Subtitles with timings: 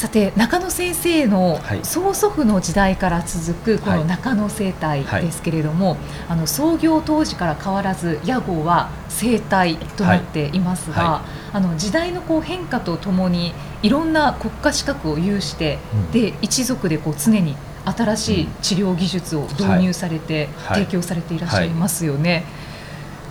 [0.00, 17.54] さて中野先生の曽祖父の時代から続くこの中野生態ですけれども、はいはい、あの創業当時から変わらず屋号は生態となっていますが、はい、あの時代のこう変化とともにいろんな国家資格を有して、うん、で一族でこう常に
[17.84, 22.44] 新しい治療技術を導入されて、提供されていらっしゃいますよね。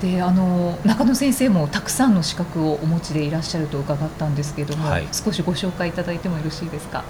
[0.02, 7.04] であの中野先生もたくさんの資格をお持ちでいらっしゃると伺ったんですけれども、はい、少しご紹介いただいてもよろしいですか？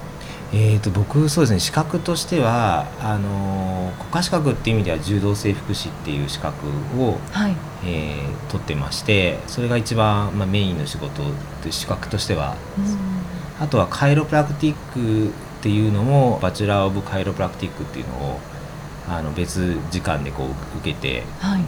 [0.52, 6.68] えーと、僕そうですね資格としてはあの国家資格っていう意味では柔道整復師っていう資格
[7.00, 7.56] を、はい。
[7.86, 11.22] えー、取ってましてそれが一番、まあ、メインの仕事
[11.64, 12.58] で資格としては、
[13.58, 15.32] あとはカイロプラクティックっ
[15.62, 18.40] ていうのも Bachelor of Chiropractic っていうのを
[19.08, 21.62] あの別機関でこう受けて、はい、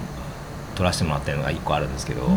[0.76, 2.28] 取らせてもらったのが1個あるんですけど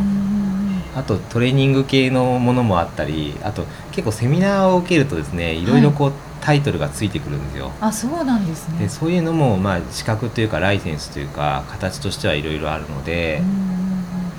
[0.94, 5.66] あとトレーニング系のものもあったりあと結構セミナーを受けるとですねい。
[5.66, 7.72] ろいろこう、はい、タイトルがついてくるんですよ。
[7.80, 8.78] あそうなんですね。
[8.78, 13.42] でそういうのも、まあ、資格というかライセンスというか形としてはいろいろあるので。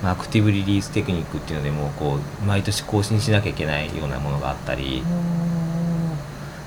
[0.03, 5.01] まあ、アクティブリリーステクニックっていうのでもこう毎年更新しなきゃいけないようなものがあったり。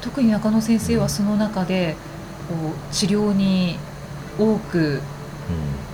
[0.00, 1.94] 特に中野先生はその中で
[2.48, 3.78] こう治療に
[4.38, 5.02] 多く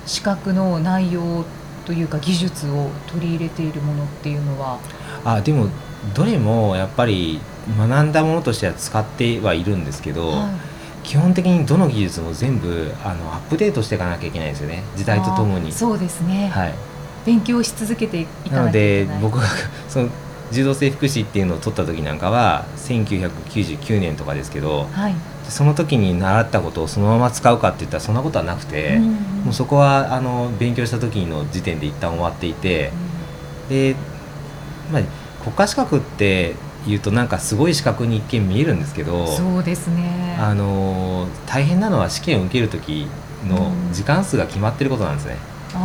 [0.06, 1.44] 資格の内容
[1.84, 4.78] というか技術を取り入れているものっていうのは。
[5.24, 5.68] あでも
[6.14, 7.40] どれもやっぱり
[7.78, 10.50] 学んだものとしては使ってはいるんですけど、は
[11.02, 14.82] い、基本的にどの技術も全部あのアップデートしていかなきゃいけないんですよね。
[14.96, 15.72] 時代とともに。
[15.72, 16.74] そうですね、はい、
[17.24, 19.46] 勉強し続けていかなので僕が
[19.88, 20.08] その
[20.52, 25.14] 柔道整復師っていうのを取った時なんかは1999年とかですけど、はい、
[25.48, 29.10] その時に習ったことをそのまま使うかっていったらそんなことはなくて、うんうん、
[29.44, 32.90] もうそこはあの勉強した時の時点で一旦終わっていて、
[33.64, 33.96] うん、で、
[34.92, 35.02] まあ、
[35.42, 36.54] 国家資格って
[36.86, 40.36] いうとなんかすごい資格に一見見えるんですけどそうですね。
[40.38, 43.06] あの大変なのは試験を受ける時
[43.46, 45.36] の時間数が決まってることなんですね。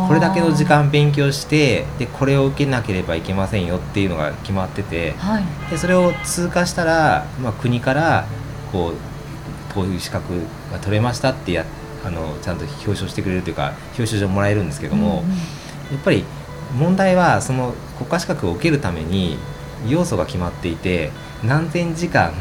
[0.08, 8.24] これだけの時間勉強してでこれを受けなければいけませんよっていうのが決まってて、はい、でそれを通過したら、まあ、国から
[8.70, 9.09] こう
[9.74, 10.40] こういう資格
[10.72, 11.64] が取れましたってや
[12.04, 15.36] あのちゃんと表彰してくれるというか表彰状もらえるんですけども、うんうん、や
[16.00, 16.24] っぱり
[16.78, 19.36] 問題はその国家資格を受けるために
[19.88, 21.10] 要素が決まっていて
[21.44, 22.32] 何千時間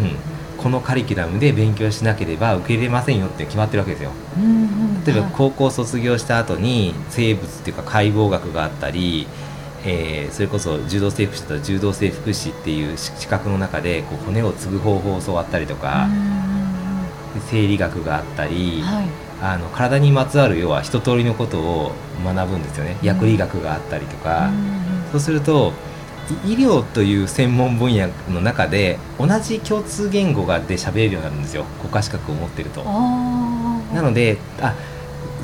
[0.57, 4.11] このカリキュラムで勉強しなければ受け入れませんよって決まってるわけですよ。
[4.37, 4.47] うんう
[4.99, 9.27] ん、例えば高校卒業した後に生物っていうか解剖学があったり、
[9.85, 16.09] えー、それこそ柔道整復師だったら柔道整復師っていう資格の中でこう骨を継ぐ方法を教わったりとか、
[17.49, 19.05] 生理学があったり、はい、
[19.41, 21.91] あの体にまつわる要は一通りのことを
[22.23, 22.97] 学ぶんですよね。
[23.01, 24.51] 薬理学があったりとか、
[25.11, 25.73] そうすると
[26.45, 31.63] 医療という専門分野の中で同じ共通言語がで喋れるようになるんですよ。
[31.81, 32.83] 国家資格を持ってると。
[32.83, 34.75] なのであ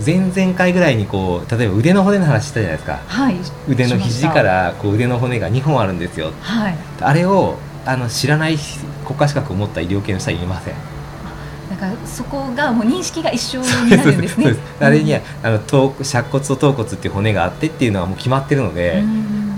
[0.06, 3.36] 前々回ぐらいにこう例えば腕の骨の話したじゃないですか、はい、
[3.68, 8.58] 腕の肘からこう腕の骨が2本あるんですよ、はい、あれをあの知らない
[9.06, 10.95] 国家資格を持った医療系の人はいません。
[11.70, 14.56] だからそこがもう認識が一緒になるんですね。
[14.80, 19.04] あれには、あの頭尺骨と頭骨っていう骨があってっていうのはもう決まってるので、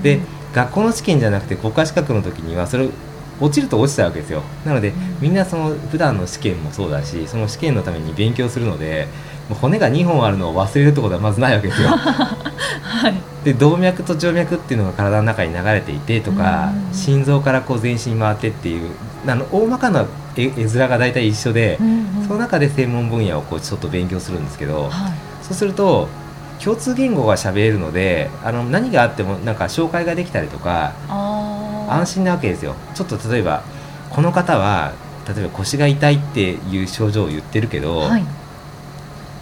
[0.04, 0.20] で
[0.54, 2.88] 学校の試験じゃなくて国家資格の時にはそれ
[3.40, 4.42] 落ちると落ちたわけですよ。
[4.66, 9.08] なのでみんなその普段の試験もそうだしその試験のために勉強するので
[9.62, 11.90] 骨が2本あるのを忘れるってことはまずないわけですよ。
[12.88, 13.14] はい、
[13.44, 18.90] で動脈と静脈っていうのが体の中に流れていてとか心臓からこう全身回ってっていう
[19.28, 21.78] あの大まかな絵面が大体一緒で、
[22.28, 25.14] その中で専門分野をこうちょっと勉強するんですけど、はい、
[25.44, 26.08] そうすると
[26.64, 30.94] 共通言語が喋れるのであの何があってもなんか紹介ができたりとか
[31.90, 32.76] 安心なわけですよ。
[32.96, 33.64] ちょっと例えば
[34.10, 34.94] この方は
[35.28, 38.24] 例えば腰が痛いっていう症状を言ってるけど、はい、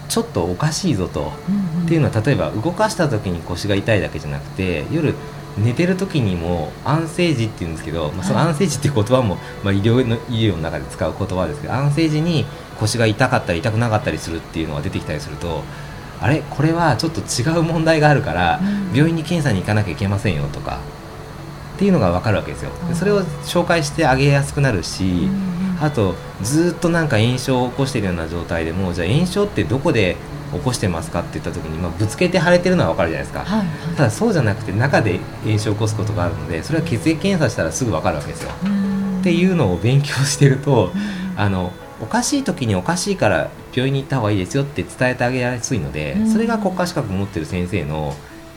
[0.09, 5.13] ちょっとおかしいぞと、うんうん、っていうのは例えば動かした時に腰が痛いだけじゃなくて夜
[5.57, 12.45] 寝てる時にも安静時っていうんですけど、まあ、その安静時っていう言葉も、まあ、医療の医療の中で使う言葉ですけど安静時に
[12.79, 15.63] 腰が痛かったり痛くなかったりするっていうのが出てきたりすると
[16.19, 16.41] あれ？
[16.49, 18.61] これはちょっと違う問題があるから、
[18.93, 20.79] 病院に検査に行かなきゃいけませんよとか
[21.75, 22.71] っていうのが分かるわけですよ。
[22.93, 25.29] それを紹介してあげやすくなるし、
[25.81, 30.15] あとずっとなんか炎症を起こしているような状態でもじゃあ炎症ってどこで
[30.53, 38.51] 起こしてますかって言った時に、まあ、ぶつけて腫れてるのは分かるじゃないですか、はいはい、ただそうじゃなくて中で炎症を起こすことがあるのでそれは血液検査したらすぐ分かるわけですよ。
[39.19, 40.91] っていうのを勉強してると
[41.35, 48.15] あのおかしい時におかしいから病院に行った方がいいですよって伝えてあげやすいのでそれが国家資格持ってる先生の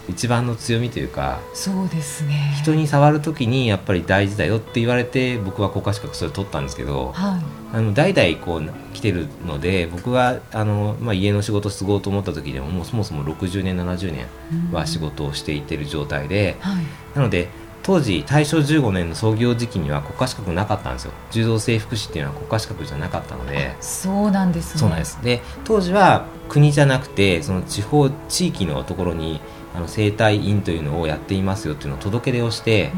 [0.09, 2.55] 一番の強みというかそうですね。
[2.61, 14.27] 人に触る時にやっぱり大事だよって言われて僕は国家資格それ取ったんですけど、はい、あの代々こう来てるので僕があの、まあ、家の仕事を継ごうと思った時でももうそもそも60年70年
[14.73, 16.85] は仕事をしていってる状態で、はい、
[17.15, 17.49] なので
[17.89, 21.13] 当時大正15年の創業時期には国家資格なかったんですよ。
[21.31, 23.75] 柔道整復師っていうのは国家資格じゃなかったので。
[23.81, 24.81] そうなんですね。
[24.81, 25.19] そうなんです。
[25.23, 29.41] で当時は国じゃなくてその地方地域のところに
[29.75, 32.93] あの生体院というのをやっていますよっていうのを届け出をして、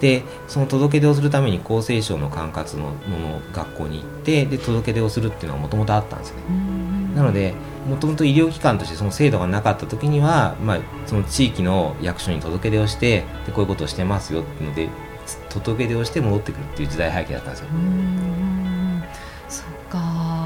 [0.00, 6.40] でその届け出をするために厚生省の管轄のもの学校に行ってで届け出をするっていうのはもともとあったんですね。
[7.14, 7.54] なので
[7.88, 14.88] もともと医療機関としてその制度がなかった時には、まあ、その地域の役所に届け出をしてでこういうことをしてますよっていうので
[15.48, 17.66] 届け出をして戻ってくるっていう時代背景だったんですよ。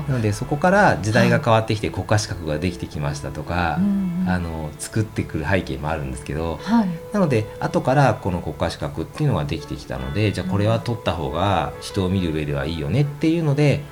[0.09, 3.79] なのでそこから時代が変わってきて国家資格ができてきましたとか、
[4.27, 13.83] あの作ってくる背景もあるんですけど、はい、なので後からこの国家資格っていうのができてきたのでじゃあこれは取った方が人を見る上ではいいよねっていうので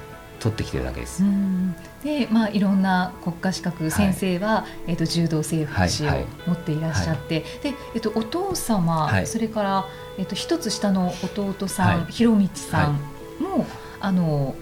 [0.41, 1.23] 取ってきてるだけです。
[2.03, 6.11] でまあ、いろんな国家資格、先生は、はい、えーと、柔道整復師を
[6.49, 7.45] 持っていらっしゃって、はい。
[7.45, 9.87] はい、でえーと、お父様、それから、
[10.19, 12.95] えーと、一つ下の弟さん、弘道さん
[13.41, 13.67] も、
[14.01, 14.57] あの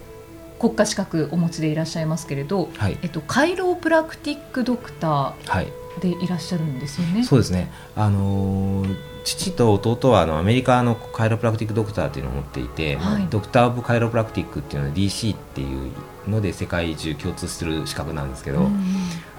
[0.61, 5.67] 国家資格お持ちでいらっしゃいますけれど、はい、えっと、カイロプラクティックドクター
[6.01, 7.25] でいらっしゃるんですよね。
[7.25, 7.73] そうですね。
[7.97, 15.93] あのー、父と弟はあのアメリカのカイロプラクティックドクターっていうのを持っていて、はい、ドクター・オブ・カイロプラクティックっていうのは DC っていう
[16.29, 18.69] ので世界中共通する資格なんですけど、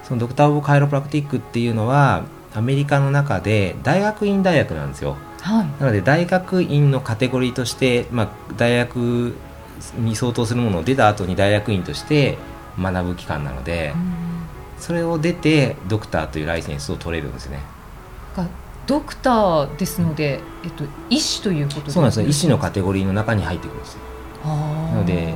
[0.03, 2.23] そのドクター・オブ・カイロプラクティックっていうのは
[2.55, 5.17] アメリカの中で大学院大学なんですよ。
[5.41, 9.35] はい、なので大学院のカテゴリーとして、まあ、大学
[9.97, 12.37] に相当するものを出た後に大学院として
[12.79, 13.93] 学ぶ機関なので、
[14.77, 17.59] それを出てドクターというライセンスを取れるんですね。
[18.87, 23.97] ドクターですので、えっと、医師ということそうなんです医師のカテゴリーの中に入ってくるんです
[24.43, 25.35] なので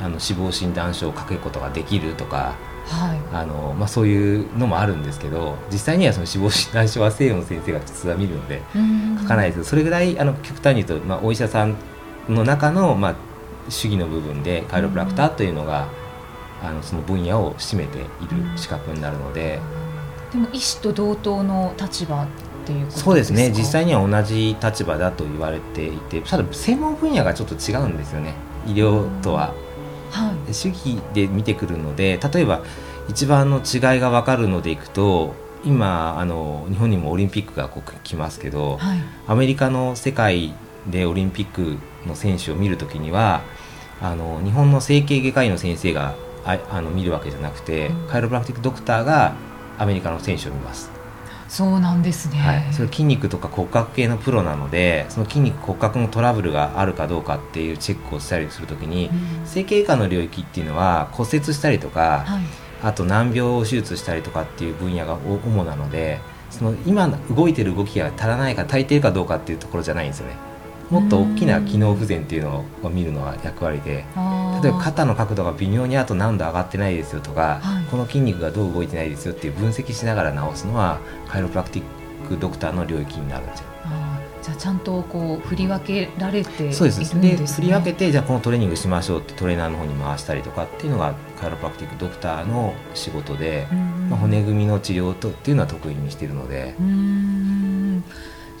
[0.00, 2.54] あの死亡診断書を書くことができるとか、
[2.86, 3.18] はい。
[3.32, 8.62] あのまあ、そういうのもあるんですけど実際にはその死亡診断書は西洋の先生が普通は見るので
[9.22, 9.54] 書かないです。
[9.54, 11.76] けどそれぐらいあの極端に言うと、まあ、お医者さん
[12.28, 13.14] の中の、まあ、
[13.68, 15.88] 主義の部分でカイロプラクターというのが、
[16.62, 18.06] あのその分野を占めている
[18.56, 19.60] 資格になるので、
[20.32, 22.26] でも医師と同等の立場っ
[22.64, 23.50] ていうそうですね。
[23.50, 28.34] 実際には同じ立場だと言われていてただ専門分野がちょっと違うんですよね。
[28.66, 29.54] 医療とは。
[30.12, 32.62] はい、主義で見てくるので例えば
[33.08, 37.70] 一番の違いが分かるのでいくと今あの日本にもオリンピックが
[38.04, 40.52] 来ますけど、はい、アメリカの世界
[40.86, 43.42] でオリンピックの選手を見るときには
[44.02, 46.14] あの日本の整形外科医の先生が
[46.44, 49.34] ああの見るわけじゃなくて、うん、カイロプラクティックドクターが
[49.78, 50.90] アメリカの選手を見ます。
[51.48, 62.42] そうなんですね、はい、それ筋肉とか骨格系のプロなのでその筋肉骨格のトラブルがあるかどうかっていうチェックをしたりするときに、うん、整形外科の領域っていうのは骨折したりとか、はい、
[62.82, 70.51] あと難病を手術したりとかっていう分野が主なのでその今動いてる動きが足らないか足りてるかどうかっていうところじゃないんですよね。
[70.92, 74.04] もっと大きな機能不全っていうのを見るのが役割で
[74.62, 83.66] 例えば肩の角度が微妙にあと何度上がってないですよとか、はい、この筋肉がどう動いてないですよっていう分析しながら治すのはカイロプラクティックドクターの領域になるんですよ。
[84.42, 96.74] じゃあちゃんとこう振り分けられて、ね、そうですで振り分けてじゃあこのトレーニングしましょうってトレーナーの方に回したりとかっていうのがカイロプラクティックドクターの仕事で、まあ、骨組みの治療とっていうのは得意にしているので。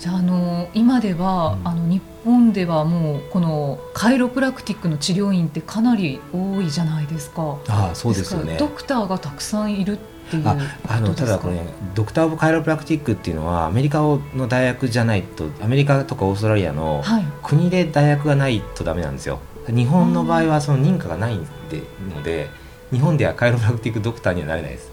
[0.02, 7.56] じゃああの今では、うん、あの日本ではもうこのカイロプラクティックの治療院ってかなり多いじゃないですか。
[7.68, 8.56] ああそうですよね。
[8.58, 9.96] ドクターがたくさんいるっ
[10.28, 10.56] ていうあ
[10.88, 17.04] あのただこれ、ね、ドクター・オブ・カイロプラクティックっていうのはアメリカの大学じゃないとアメリカとかオーストラリアの
[17.44, 19.38] 国で大学がないとダメなんですよ。
[19.68, 22.50] 日本の場合はその認可がないので
[22.90, 24.91] 日本ではカイロプラクティックドクターにはなれないです。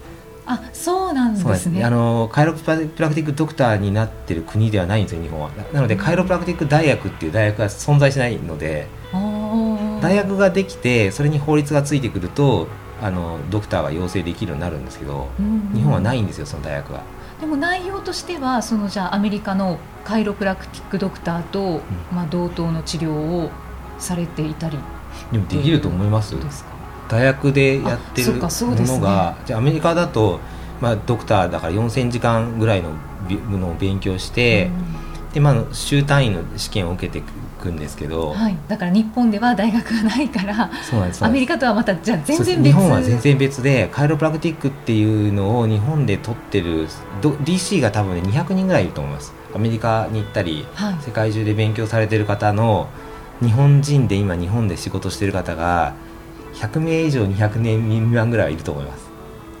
[0.52, 1.84] あそうなんですね。
[1.84, 5.50] あのカイロプラクティックドクターになってる国ではないんですよ日本は。
[5.72, 8.88] なのでカイロプラクティック大学っていう大学が存在しないので
[10.02, 12.66] 大学ができてそれに法律がついてくると
[13.00, 15.28] あのドクターが要請できるようになるんですけど、
[15.72, 17.02] 日本はないんですよその大学は。
[17.40, 21.80] でも内容としてはそのじゃあアメリカのカイロプラクティックドクターと、うん、
[22.12, 23.50] まあ、同等の治療を
[23.98, 24.78] されていたり。
[25.32, 26.34] でもできると思います
[27.10, 30.38] 大学でやってるものが、ね、じゃアメリカだと、
[30.80, 32.90] まあ、ドクターだから4000時間ぐらいの
[33.50, 34.70] のを勉強して、
[35.26, 37.22] うん、でまあ、週単位の試験を受けてい
[37.60, 40.70] くんですけど、はい、だから日本では大学がないから
[41.20, 42.68] アメリカとはまたじゃ全然別。
[42.68, 46.88] 日本は全然別でカイロプラクティックっていうのを日本で取ってる
[47.20, 49.34] DC が多分ね200人ぐらいいると思います。
[49.54, 52.88] アメリカに行ったり、はい、世界中で勉強されてる方の
[53.42, 55.94] 日本人で今日本で仕事してる方が
[56.54, 59.10] 100名以上200年未満ぐらいいると思います。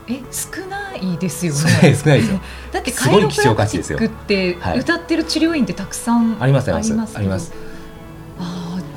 [0.08, 1.60] え少ないですよね。
[1.60, 1.68] 少
[2.08, 2.40] ないですよ。
[2.72, 7.52] だってカイロプラクティックって歌ってる治療院ってたくさんありますありますあります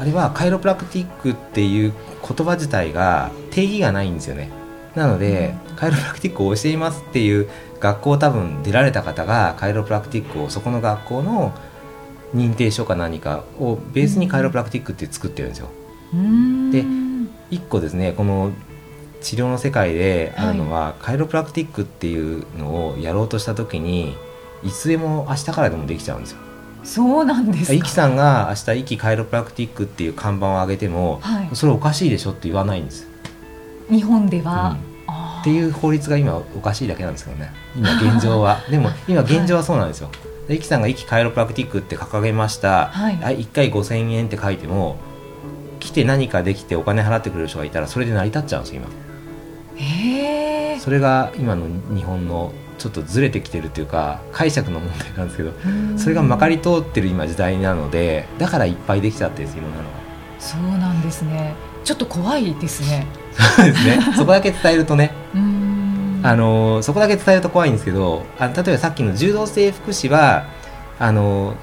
[0.03, 1.93] あれはカイロプラクティックっていう
[2.27, 4.49] 言葉自体が定義がないんですよね。
[4.95, 11.53] なので、うん、カイロプラクティックを教えますっていう学校多分出られた方がカイロプラクティックをそこの学校の
[12.35, 15.69] 認定書か何かをベースにカイロプラクティックって作ってるんですよ。
[16.71, 16.83] で
[17.53, 18.51] 1個ですねこの
[19.21, 24.15] 治療の世界であるのは、はい、カイロプラクティックっていうのをやろうとした時に
[24.63, 26.37] いつでも明日からでもできちゃうんですよ。
[26.83, 27.73] そうなんですか？
[27.73, 33.07] イキさんが明日イキカイロプラクティックっていう看板を上げても、はい、それおかしいでしょって言わないんです。
[33.89, 37.53] 日本では、うん、っていう法律が今おかしいだけなんですけどね。
[37.75, 40.09] 今現状は でも今現状はそうなんですよ。
[40.49, 44.97] イキさんが「イキカイロプラクティック」って掲げました、はい、1回5000円って書いても
[45.83, 48.87] 来て何かできてお金払ってくれる人がいたらそれで成り立っちゃうんです今。
[49.75, 55.51] へえそれが今の日本のちょっとずれてきてるっていうか解釈の問題なんですけど
[55.97, 59.83] それがまかり通ってる今時代なのでだからいっぱいできちゃってるんですいろんなの。
[59.83, 59.89] が
[60.39, 61.53] そうなんですね。
[61.83, 63.05] ちょっと怖いですね。
[63.55, 63.99] そうですね。
[64.15, 65.11] そこだけ伝えるとね。
[66.25, 70.45] あのそこだけ伝えると怖いんですけどあ例えばさっきの柔道整復師は
[70.97, 71.55] あの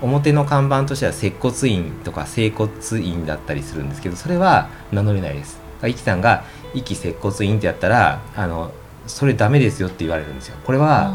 [0.00, 5.60] 表の看板としては接骨院とか整骨院だったりするんですけどそれは名乗れないです。
[5.86, 8.72] イキさんが「息接骨院」ってやったらあの
[9.06, 10.56] それダメですよって言われるんですよ。
[10.64, 11.12] これは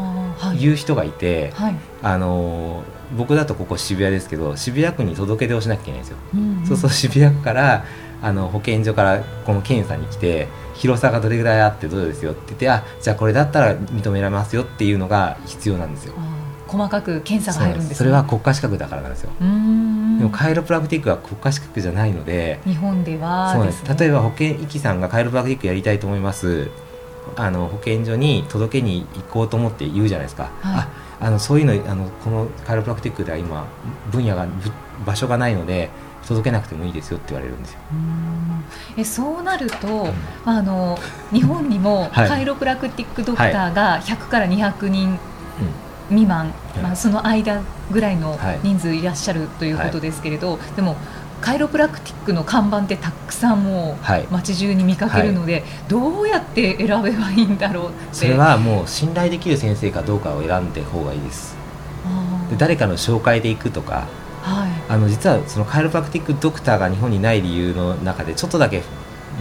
[0.58, 2.82] 言う人がいて、はい、あの
[3.16, 7.84] 僕だとここ渋谷ですけど渋谷区に届け出をしなきゃいけないんですよ、うんうん、そうそう渋谷区から
[8.20, 16.14] あの保健所からこの検査に来て広さがどれぐらいあってどうですよって言ってあじゃあこれだったら認められますよっていうのが必要なんですよ。
[16.74, 19.30] 細かく検査が入るんです、ね、それは国家資格だからなんですよ。
[19.38, 19.44] で
[20.24, 22.60] もカイロプラクティックは国家資格じゃないので。
[22.64, 26.70] 日本では、そうです、ね、例えば保健医師さんがカイロプラクティックやりたいと思います。
[27.36, 30.88] あの保健所に届けに行こうと思って言うじゃないですか、はい、あ
[31.20, 33.66] あのそういうのあのこのカイロプラクティックでは今
[34.10, 34.46] 分野が
[35.06, 35.88] 場所がないので
[36.26, 37.78] 届けなくてもいいですよって言われるんですよ。
[38.96, 40.12] えそうなると、うん、
[40.44, 40.98] あの
[41.32, 45.18] 日本にも カイロプラクティックドクターが100から200人
[46.08, 50.96] 未満、はい、まあ、その間ぐらいの人数いらっしゃるということですけれど、はい、でも
[51.40, 57.96] カイロプラクティックの看板ってたくさんもう街中に見かけるので、どうやって選べばいいんだろうって。
[58.12, 61.54] それはもう信頼できる先生かどうかを選んで方がいいです。
[62.48, 64.06] で誰かの紹介で行くとか
[64.44, 68.82] はい、あの実はそのカイロプラクティックドクターが日本にない理由の中でちょっとだけ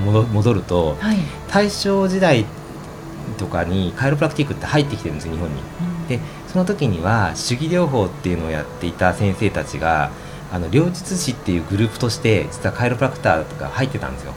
[0.02, 1.18] 戻ると、はい、
[1.52, 2.46] 大正時代
[3.38, 5.56] とかにカイロプラクティックって入ってきてるんです日本に。
[5.56, 6.20] うん、で
[6.54, 10.12] その時には手技療法っていうのをやっていた先生たちが
[10.52, 14.34] あの両術師っていうグループとして実はカイロプラクターが入ってたんですよ。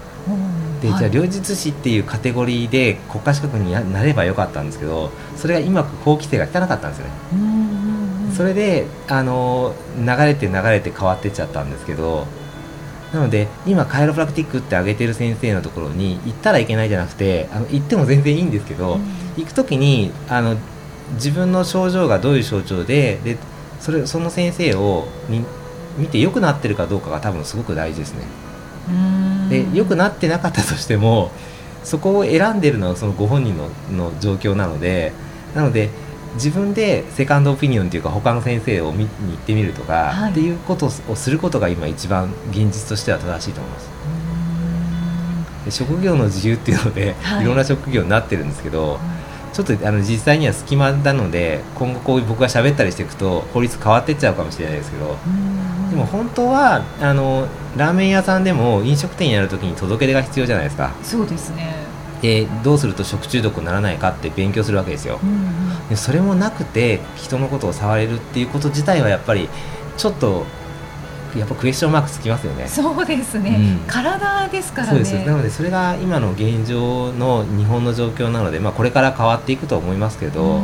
[0.81, 7.13] で、じゃあ両術師っていうカテゴリーで国家資格になればよかったんですけどそれがうまく法規制が効かなかったんですよね。
[8.35, 12.27] それであの流れて流れて変わってっちゃったんですけど
[13.13, 19.01] なので今カイロプラクティックって挙げてる先生のところに行ったらいけないじゃなくてあの行っても全然いいんですけど、うん、
[19.37, 20.57] 行く時にあの
[21.15, 23.39] 自分の症状がどういう症状でで
[23.81, 25.45] それその先生をに
[25.99, 28.25] 見て良くなってるかどうかが多分すごく大事ですね。
[29.49, 31.31] で良くなってなかったとしても
[31.85, 35.13] そこを選んでるのはそのご本人のの状況なので
[35.55, 35.91] なので
[36.35, 43.97] 自分でセカンドオピニオンというか他の先生を見に行ってみるとか、はい、っていうことをすることが今一番現実としては正しいと思います。
[45.71, 49.01] 職業の自由っていうので、はい、いろんな職業になってるんですけど、
[49.57, 55.17] ちょっとあの実際には隙間なので今後こう僕が喋ったりしていくと法律変わっていっちゃうかもしれないですけど
[55.89, 60.95] でも本当はあのラーメン屋さんでも飲食店やるときに届け出が必要じゃないですか。
[61.03, 61.75] そうですね。
[62.21, 65.47] でどうすると食中毒にならないかって勉強するわけですよ、うん
[65.91, 69.49] うん、それもなくて人のことを触れるっていうこと自体はやっぱり
[69.97, 70.47] ちょっと
[71.39, 72.69] やっぱクエスチョンマークつきますよね。
[72.69, 75.25] そうですね、うん、体ですからね。
[75.25, 80.63] なのでそれが今の現状の日本の状況なので、まあ、これから変わっていくと思いますけど、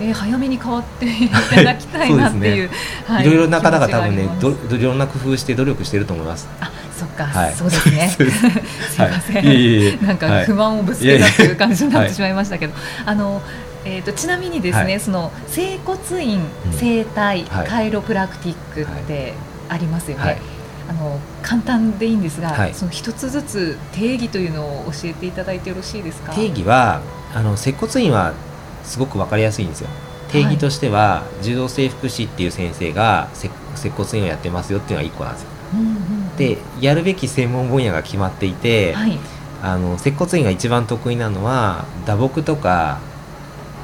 [0.00, 2.68] えー、早めに変わっていただきたいなっていう。
[2.68, 2.74] ね。
[3.06, 6.48] はい、いろいろな方が多分ねどいろんな工夫して努力してると思います。
[6.60, 8.08] あそっか、はい、そうですね。
[8.10, 8.22] す。
[9.02, 12.74] みません、はい、いえいえなんか不満をぶつけたという感じになってしまいましたけど、
[13.06, 13.42] あの。
[13.84, 16.40] えーと、ちなみにですね、その整骨院、
[16.78, 19.34] 整体、カイロプラクティックって
[19.68, 20.40] ありますよね。
[20.88, 26.32] あの簡単でいいんですが、はい、その一つずつ定義というのを教えていただいてよろしいですか？
[26.32, 27.00] 定義は
[27.34, 28.34] あの接骨院は
[28.82, 29.88] すごく分かりやすいんですよ。
[30.30, 39.18] 定義としては、はい、柔道整復師っていう先生が接骨院をやってますよっていうのが1個なんですよ、うんうん、でやるべき専門分野が決まっていて、はい、
[39.62, 42.98] あの接骨院が一番得意なのは打撲とか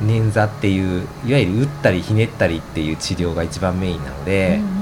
[0.03, 4.78] 捻挫っていういわゆる打ったりひねったりっていう治療が一番メインなので、うんうん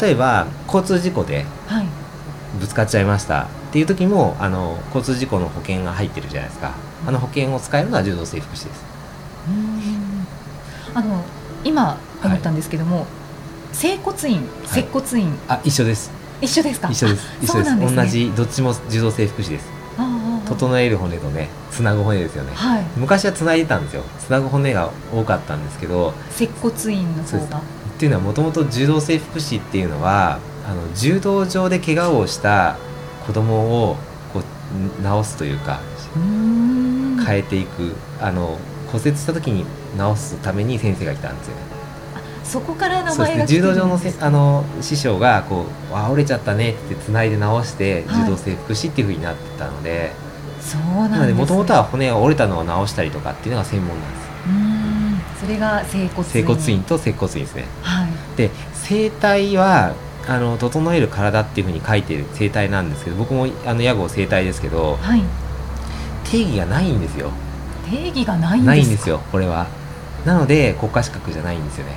[0.00, 1.44] 例えば交通事故で
[2.60, 3.42] ぶつかっちゃいました。
[3.42, 6.72] っていう時もあの交通事故の保険が入ってるじゃないですか。
[7.06, 8.84] あの保険を使えるのは柔道整復師です。
[10.94, 11.24] あの
[11.64, 13.06] 今思ったんですけども、はい、
[13.72, 16.10] 整骨院、接骨院、あ一緒です。
[16.40, 16.88] 一緒ですか？
[16.90, 17.26] 一緒です。
[17.42, 19.74] 一緒です、ね、同じどっちも柔道整復師です。
[20.46, 24.02] 整える骨とねつなぐ骨ですよね、はい、昔はつないでたんですよ。
[24.18, 27.62] つなぐ骨が多かったんですけど接骨院の方が
[28.04, 32.76] っていうのはもともと柔道整復師っていうのはあの柔道場で怪我をした
[33.26, 33.96] 子供を
[34.34, 34.42] こう
[35.02, 35.80] 治すというか
[37.26, 38.58] 変えていくあの
[38.92, 39.64] 骨折した時に
[39.96, 41.62] 治すために先生がいたんですよね。
[42.44, 50.12] そこから名前が、ね、柔道場のせあの師匠がこう「あ折れちゃったね」ってつないで直して柔道整復師っていうふうになってたので、
[50.60, 54.73] そうなんでもともとは骨が折れたのを直したりとかっていうのが専門なんです。
[55.44, 56.24] それが整骨院。
[56.24, 59.94] 整骨院と接骨院ですね、はい、で整体は
[60.26, 65.22] あの整える体っていうふうに書いてる整体なんですけど僕もあの屋号整体ですけど、はい、
[66.24, 67.30] 定義がないんですよ。
[67.90, 69.66] 定義がないんないんですよこれは。
[70.24, 71.96] なので国家資格じゃないんですよね。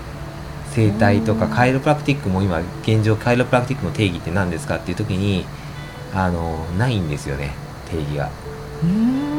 [0.71, 5.45] 整体とかカイロプラクティックも今現状カイロプラクティックの定義って何ですかっていう時に
[6.13, 7.51] あのないんですよね
[7.89, 8.29] 定義が。
[8.83, 9.36] うん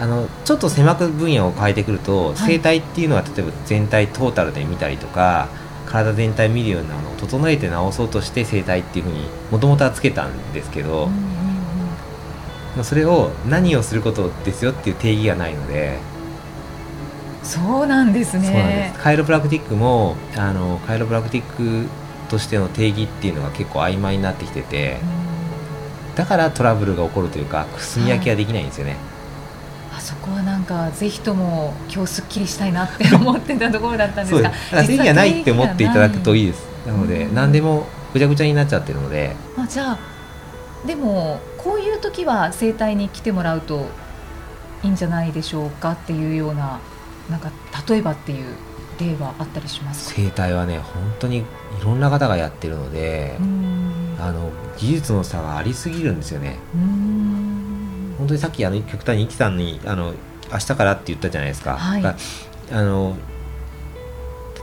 [0.00, 5.48] あのちょっと狭く分野を変えてくると、整体っていうのは例えば全体トータルで見たりとか
[5.86, 11.10] 体全体見るようなのを整えて治そうとして整体っていうふうにもともとはつけたんですけど、
[12.82, 15.98] それを何をすることですよっていう定義がないので
[17.42, 18.44] そうなんですね。
[18.46, 18.98] そうなんです。
[19.00, 21.88] カイロプラクティックもあのカイロプラクティック
[22.30, 24.96] としての定義っていうのが結構曖昧になってきてて、
[26.14, 29.09] だからトラブルが起こるというかくすみ焼きができないんですよね、はい
[29.98, 34.52] そこはなんかぜひとも今日すっきりしたいなって思ってたところだったんですが
[34.84, 36.62] 正義がないって思っていただくといいです。
[36.86, 39.34] なので、うん、何でもぐちゃぐちゃになっちゃってるので。
[39.56, 39.98] あじゃあ
[40.86, 43.86] でもこういう時は整体に来てもらうと
[44.82, 46.80] いいんじゃないでしょうかっていうような
[47.28, 47.50] なんか
[47.88, 48.54] 例えばっていう
[48.98, 51.44] 例はあったりします整体はね本当にい
[51.82, 53.36] ろんな方がやってるので
[54.18, 56.58] あの技術の差がありすぎるんですよね。
[58.20, 60.12] 本当にさっきあの極端にイキさんにあの
[60.52, 63.16] 明日からって言ったじゃないですか、はい、あの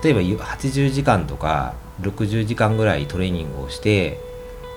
[0.03, 4.19] 例えば80時間とか60時間ぐらいトレーニングをして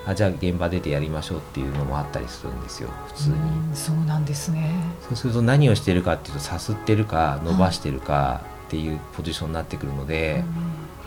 [0.07, 3.37] あじゃあ現場出てやりましょうっていうのもあったりするんですよ普通に。
[3.75, 4.73] そうなんですね。
[5.03, 10.43] そうすると何をしてるかっていうとさすってるか伸ばしてるかっていうポジションになってくるので、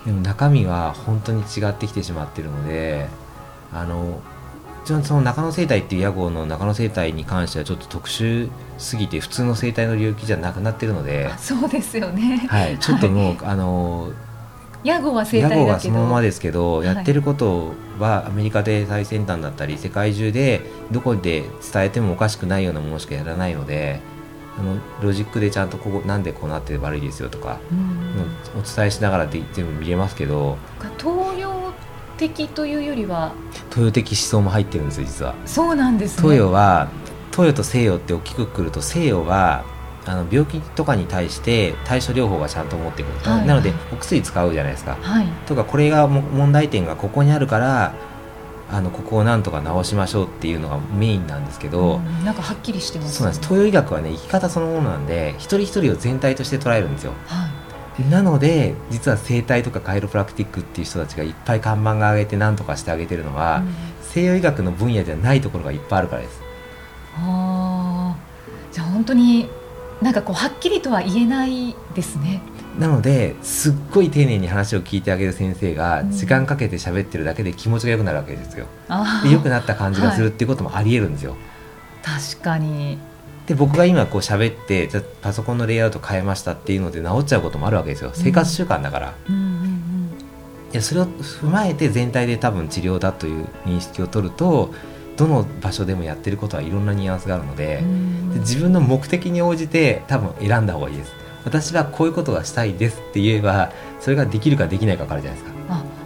[0.05, 3.09] でも中身は本当に違ってきてしまってるので
[3.71, 4.21] あの
[4.85, 14.11] その中野生態っていう屋号の中野生態に関してはちょっと特殊すぎて普通の生態の領域じゃなくなってるのでそうですよね、はい、ちょっともう、はい、あの
[14.83, 15.67] 屋号は生態だけど。
[15.67, 21.43] はそのままですけど、はい、やってることはアメリカで最先端だったり世界中でどこで
[21.73, 24.01] 伝えてもおかしくないようなものしかやらないので
[24.57, 27.59] あのロジックでちゃんとここなんでこうなって悪いですよとか、
[28.55, 30.57] お伝えしながらで全部見れますけど。
[30.99, 31.32] 東洋
[32.29, 33.33] 的というよりは
[33.69, 35.35] 東洋的思想も入ってるんですよ実は。
[35.45, 36.89] そうなんです、ね、東洋は
[37.31, 39.65] 東洋と西洋って大きくくると西洋は
[40.05, 47.93] あの病気とかに対して対処療法がちゃんと持ってくる、はいはい、なのでお薬使うじゃないですか、はい、とかこれが問題点がここにあるから
[48.69, 53.47] あのここをなんとか治しましょうっていうのがメインなんですけど、うん、なんかはっきりしてます、ね、そうなんです。
[53.47, 57.52] 東洋医学はね生き方そのものなんで一人一人を全体として捉えるんですよ、はい
[58.09, 66.41] なので実は整体とかカイロプラクティックっていう人たちがいっぱい看板が上げて何とかしてあげてるのは、うん、西洋医学の分野ではないところがいっぱいあるからです。
[67.17, 68.15] あ
[68.71, 69.47] じゃあ本当に
[70.01, 72.41] なんかこうはっきりとは言えないですね。
[72.79, 78.65] なのですっごい丁寧に話を聞いてあげる先生が時間かけて喋ってるだけで気持ちが良くなるわけですよ。
[79.23, 81.31] うん、良くなった感じがするっていうこともありえるんですよ。
[82.01, 82.97] はい、確かに
[83.47, 88.11] で僕が今こう喋ってじゃパソコンのレイアウト変えましたっていうので治っちゃうこともあるわけですよ。
[88.13, 89.73] 生活習慣だから、うんうん
[90.81, 94.73] それを踏まえて全体で多分治療だという認識を取ると
[95.17, 97.83] どの場所でもやってることはいろんなニュアンスがあるので
[98.33, 101.13] で自分の目的に応じて多分選んだ方がいいです。
[101.45, 105.53] 私はこういうことがしたいですって言えばそれができるかできないか分かるじゃないですか。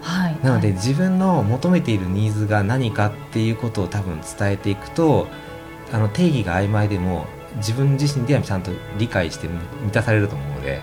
[0.07, 5.27] はい、なので、自分の求めているニーズが何かっていうことを多分伝えていくと
[5.91, 7.25] あの定義が曖昧でも
[7.57, 10.81] 自分自身ではちゃんと理解して満たされると思うので。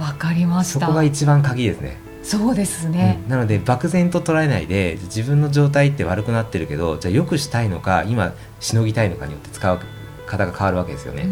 [0.00, 0.80] わかりました。
[0.80, 1.96] そこが一番鍵ですね。
[2.22, 9.80] そうですね、うん、なので漠然と捉えないで自分の状態って悪くなってるけどじゃあよくしたいのか今しのぎたいのかによって使う
[10.26, 11.26] 方が変わるわけですよね。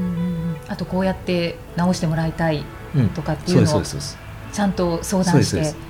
[0.68, 2.64] あとこうやって直してもらいたい
[3.14, 5.89] とかっていうのをちゃんと相談して。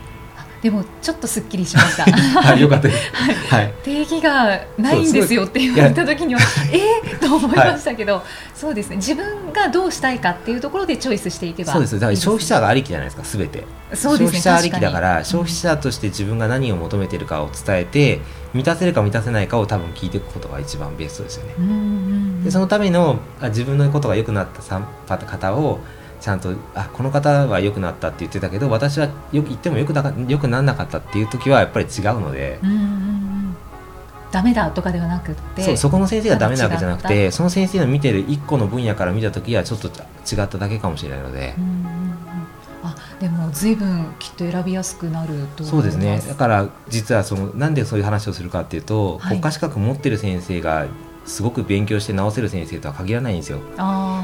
[0.63, 2.05] でもちょっとすっきりしました。
[2.43, 3.13] はい、よかったです。
[3.49, 8.23] はい、定義がないんですよって言われた時には、え えー、と思いましたけど、はい、
[8.55, 8.97] そうですね。
[8.97, 11.95] 自分がどうしたいかっていうところでチョイスしていけばそうです。
[11.95, 13.65] だから消費者がありきじゃないですか、すべて。
[13.95, 14.41] そうですね。
[14.41, 18.21] 消費者ありきだから、消費者として自分が何を求めているかを伝えて、
[18.53, 21.55] 満たせるか満たせないかを多分聞いていくことが一番ベストですよね。
[22.45, 24.49] で、そのための自分のことが良くなっ
[25.07, 25.81] た方を。
[26.21, 32.59] ちゃんとあこの方は良くなったって言ってたけど私はよく言ってもよくなよくならなかったっていう時はやっぱり違うので。
[32.63, 33.21] うんうんうん
[34.31, 35.63] ダメだとかではなくて。
[35.63, 41.55] そうそこの先生がダメなわけじゃなくてその先生の見てる一個の分野から見た時はちょっと違っただけかもしれないので。
[41.59, 42.01] うんうん
[42.83, 46.23] あでも随分きっと選びやすくなるとそうですね。
[46.27, 50.87] だから実はそのなんでそういう話をするかっていうと、はい、国家資格持ってる先生が
[51.31, 53.61] すごく勉強して直せる先生とは限らないんですよ。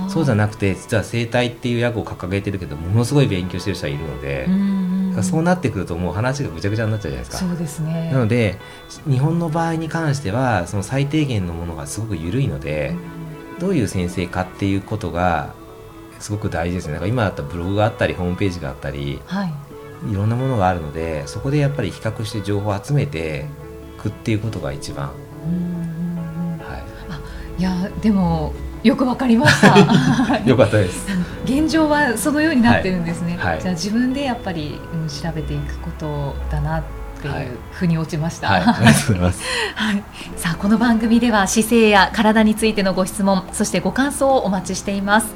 [0.08, 4.48] そうじゃなくて実は整体っていう役を掲げてるけどものすごい勉強してる人はいるので
[5.22, 7.36] そうなってくるともう話がぐちゃぐちゃになっちゃうじゃないですか。
[7.38, 8.10] そうですね。
[8.12, 8.58] なので
[9.08, 12.92] 日本の場合に関してはその最低限のものがすごく緩いので
[13.60, 15.54] どういう先生かっていうことが
[16.18, 16.94] すごく大事ですね。
[16.94, 23.46] だから今だったらブログがあったりホームページがあったり、はい、いろんなものがあるのでそこでやっぱり比較して情報を集めて
[23.96, 25.12] いくっていうことが一番
[27.58, 30.38] いやでもよくわかりました。
[30.46, 31.06] よかったです。
[31.44, 33.36] 現状はそのようになってるんですね。
[33.36, 36.82] はいはい、じゃあ自分でやっぱり、うん、調べていくことだなっ
[37.20, 38.48] ていうふうに落ちました。
[38.48, 39.42] はい、ありがとうございます。
[39.74, 40.02] はい。
[40.36, 45.34] さあこの番組では姿勢や体についてのご質問、そしてご感想をお待ちしています。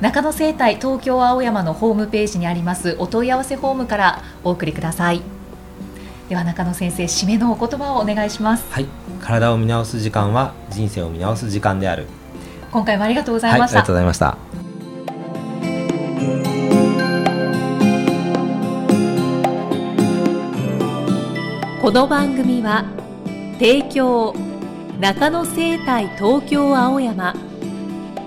[0.00, 5.39] 中野生態東京青山のホームページにありますお問い合わせフォームからお送りください。
[6.30, 8.64] では中野先生締めのお言葉をお願いします。
[8.70, 8.86] はい。
[9.20, 12.06] 体を見直す時間は人生を見直す時間である
[12.72, 14.38] 今回もありがとうございました、はい、ありがとうございました
[21.82, 22.84] この番組は
[23.58, 24.34] 提供
[25.00, 27.34] 中野生態東京青山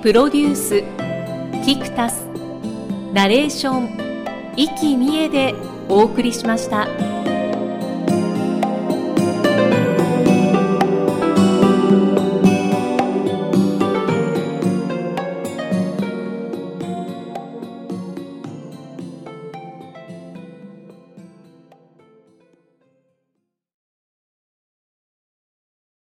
[0.01, 0.83] プロデュース
[1.65, 2.25] キクタス
[3.13, 5.55] ナレーション生きみえで
[5.87, 7.12] お送りしました。